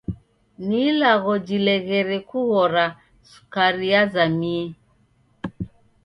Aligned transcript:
Ni 0.67 0.79
ilagho 0.91 1.33
jileghere 1.47 2.17
kughora 2.29 2.85
sukari 3.29 3.85
yazamie. 3.93 4.63